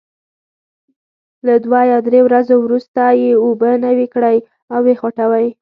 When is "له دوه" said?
1.45-1.81